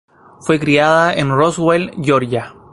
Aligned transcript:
Fue 0.39 0.59
criada 0.59 1.13
en 1.13 1.29
Roswell, 1.29 1.91
Georgia. 2.01 2.55